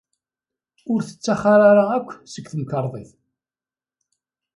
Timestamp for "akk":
1.97-2.09